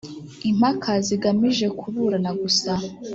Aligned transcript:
Impaka 0.49 0.91
zigamije 1.07 1.67
kuburana 1.79 2.31
gusa. 2.41 2.71